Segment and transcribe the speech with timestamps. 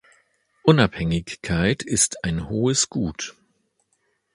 [0.63, 3.35] Unabhängigkeit ist ein hohes Gut.